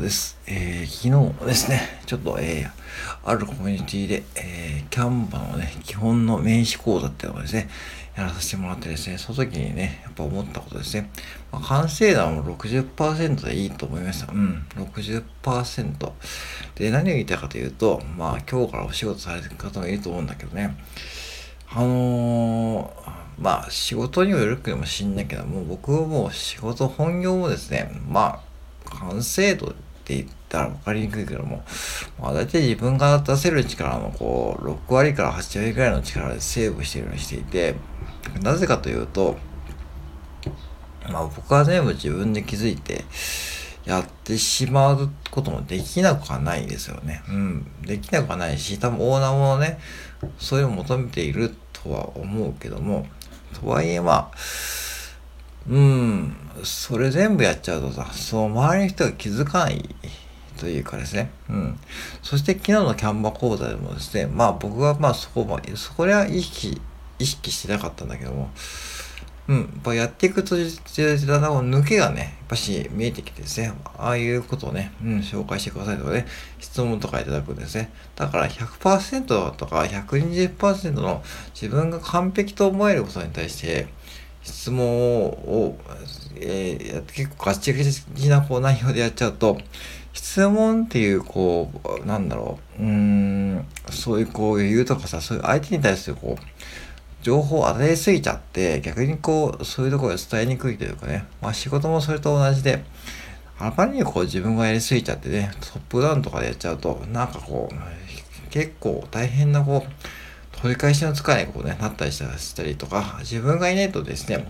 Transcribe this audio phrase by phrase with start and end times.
[0.00, 0.38] です。
[0.46, 7.68] えー、昨日ですね、ちょっと、えー、あるコミュニティで、えー、キャンバのね、基本の名刺講座っていうのをですね、
[8.16, 11.10] やらさせてもらってですね、その時にね、やっぱ思ったことですね。
[11.52, 14.32] まあ、完成度はもう60%でいいと思いました。
[14.32, 16.12] うん、60%。
[16.76, 20.76] で、何を言いたいかというと、まあ、今日からお仕事されてる方もいると思うんだけどね、
[21.70, 28.48] あのー、まあ、仕事にもよるかもしんないけども、僕はもう仕事本業もですね、まあ、
[28.88, 29.74] 完成度
[30.08, 31.62] って言ったら分かりにくいけども、
[32.18, 37.74] まあ、大体自分が出せる力のこう6割から8割ぐらいの力でセーブしてるようにしていて
[38.42, 39.36] なぜかというと、
[41.10, 43.04] まあ、僕は全部自分で気づいて
[43.84, 47.22] やってしまうこともできなくはないですよね。
[47.28, 47.66] うん。
[47.82, 49.78] できなくはないし、多分オーナーもね、
[50.36, 53.06] それを求めているとは思うけども、
[53.58, 54.38] とはいえまあ、
[55.68, 59.94] うん、それ全部やっちゃうとさ、その周りの人が気づかない
[60.58, 61.30] というかですね。
[61.48, 61.78] うん。
[62.22, 66.80] そして昨日のキャンバ講座でもですね、まあ僕はまあそこまで、そこは意識、
[67.18, 68.50] 意識してなかったんだけども、
[69.48, 76.26] うん、やっぱやっていくと、だんだん抜けがね、やっぱし見えてきてですね、ああいうことをね、うん、紹介してくださいとかね、
[76.58, 77.90] 質問とかいただくんですね。
[78.16, 81.22] だから100%とか120%の
[81.54, 83.86] 自分が完璧と思えることに対して、
[84.42, 84.86] 質問
[85.26, 85.76] を、
[86.36, 89.58] えー、結構ガチガチなこう内容でやっちゃうと、
[90.12, 91.70] 質問っていう、こ
[92.02, 96.44] う、なんだろう、うん、そういうこう余裕とかさ、そういう相手に対するこう、
[97.22, 102.84] 情報を与えすぎちゃって、逆にこう、そういうところで伝えにくいというかね、まあ仕事もそれと同じで、
[103.60, 109.90] あまりにこう自分がやりすぎちゃってね、トップダウンとかでやっちゃうと、なんかこう、結構大変なこう、
[110.60, 114.46] 取り返しのつかないこうね、なったりしたりとか、自分がいないとですね、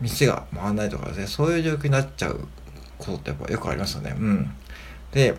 [0.00, 2.46] 店が回らないとかですね、そういう状況になっちゃう
[2.98, 4.14] ことってやっぱよくありますよね。
[4.18, 4.50] うん。
[5.10, 5.34] で、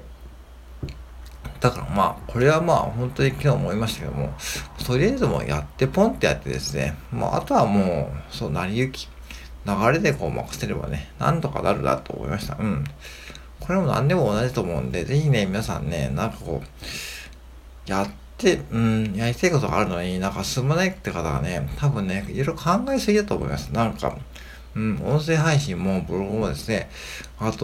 [1.60, 4.34] だからまあ、これはまあ、本当に昨日思いましたけども、
[4.84, 9.10] とりあえずもうやってポンってやってですね、まあ、あとはもう、そう、成り行き、
[9.68, 12.58] 流れでこう任せればね、なんとかなるなと思いました。
[12.60, 12.84] うん。
[13.60, 23.70] これも何でも同じと思うんで、ぜひね、皆さんね、なんかこう、やって、で、うん、やりたいことがあるのになんか進まないって方がね、多分ね、いろいろ考えすぎだと思います。
[23.74, 24.18] なんか、
[24.76, 26.90] うん、音声配信もブログもですね、
[27.38, 27.58] あと、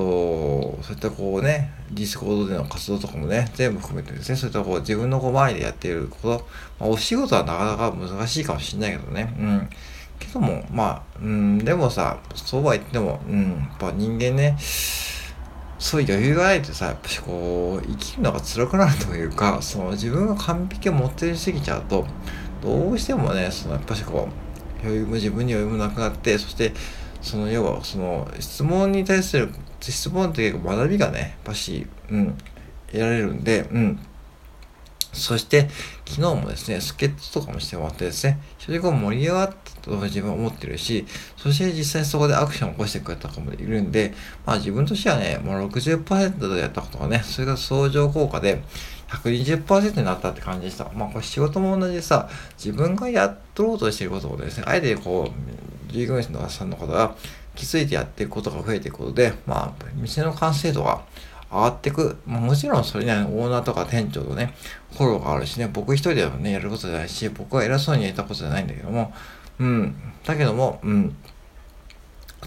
[0.81, 6.47] そういったこうね、ディスコードでの活動とかもね、全部含めてですね、そういったこう自分のこう周りでやっていること、
[6.79, 9.69] まあ、お仕事はなかなか難しいかもしれないけどね、うん。
[10.19, 14.57] けども、まあ、うん、でもさ、そうは言っても、うん、やっぱ人間ね、
[15.77, 22.05] そういう余裕がないとさ、やっぱしこう、生きるのが辛くなるというか、その自分が完璧を持ってりすぎちゃうと、
[22.61, 26.73] どうしてもね、そのやっぱしこう、余裕も自分に余裕もなくなって、そして、
[27.21, 29.49] その要はその質問に対する、
[29.81, 32.37] 質問っていうか学びがね、やっぱし、うん、
[32.87, 33.99] 得られるんで、うん。
[35.15, 35.69] そして、
[36.05, 41.05] 昨日もですね、助っ人とかもしてもらってですね、正直盛り上がったと自分は思ってるし、
[41.37, 44.13] そして実際そこでアクションを起こしてくれた方もいるんで、
[44.45, 48.61] まあ自分としてはね、もう60%でやったことがね、それが相乗効果で
[49.09, 50.91] 120%になったって感じでした。
[50.93, 57.15] まあこれ仕事も同じでさ、自分がやっとろうとしていることをですね、あえてこう、従業員さんの方が
[57.55, 61.01] 気づいてやっていくことが増えていくことで、まあ、店の完成度が
[61.55, 62.17] 上がっていく。
[62.25, 64.53] まあ、もちろんそれには、ね、オーナーとか店長とね、
[64.93, 69.13] フォローがあるしね、僕一人ではね、やることじゃないし、僕は偉そうにやったことじゃないんだけども、
[69.59, 69.95] うん。
[70.25, 71.15] だけども、うん。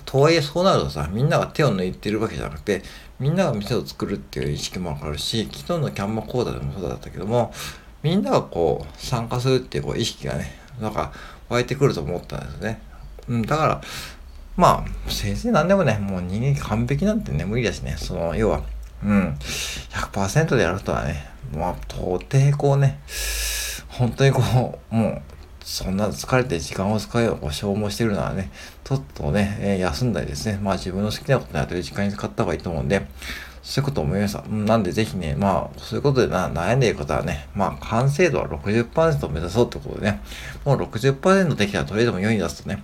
[0.05, 2.83] とはいえそうなるとさ、みんなが手を抜いてるわけじゃなくて、
[3.19, 7.53] みんなが店を作るっていう意識もわかるし、昨日のキャンマ講座でもそうだったけども、
[8.03, 11.13] みんながこう、参加するっていうこう意識がね、なんか
[11.49, 12.81] 湧いてくると思ったんですね。
[13.29, 13.81] うん、だから、
[14.57, 18.63] まあ、先生なんでもね、もう人間完璧なんてね、無理だしね、その、要は、
[19.05, 19.39] うん。
[19.91, 23.01] 100%でやるとはね、まあ、到底こうね、
[23.89, 25.23] 本当にこう、もう、
[25.69, 28.51] そんな疲れて時間を使いを消耗してるならね、
[28.85, 33.07] ちょっとね、えー、休んだりですね、まあ自分の好きなことやってる時間に使った方がいいと思うんで、
[33.63, 34.43] そういうこと思いました。
[34.49, 40.23] なんでぜひね、まあ、そういうことでな悩んでいる方はね、まあ、完成度は60%を目指そうってことでね、
[40.65, 42.83] もう60%できたらとりあえずも世に出すとね、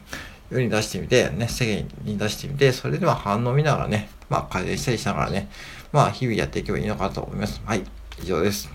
[0.55, 5.49] 世に出してみて、ね、世間に出してみて、それでは反応見ながらね、まあ改善したりしながらね、
[5.93, 7.61] まあ日々やっていけばいいのかと思います。
[7.65, 7.83] はい、
[8.23, 8.74] 以上です。